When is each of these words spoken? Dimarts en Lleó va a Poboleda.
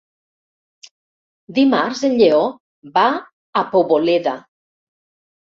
Dimarts 1.57 2.01
en 2.07 2.15
Lleó 2.21 2.41
va 2.97 3.05
a 3.63 3.65
Poboleda. 3.77 4.35